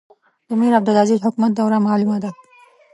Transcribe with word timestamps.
د 0.47 0.49
میرعبدالعزیز 0.59 1.19
حکومت 1.27 1.51
دوره 1.53 1.77
معلومه 1.85 2.17
ده. 2.23 2.31